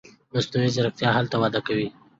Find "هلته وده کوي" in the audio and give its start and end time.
1.17-1.87